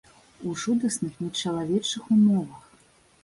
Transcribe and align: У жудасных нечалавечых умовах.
У 0.45 0.53
жудасных 0.61 1.19
нечалавечых 1.25 2.09
умовах. 2.15 2.65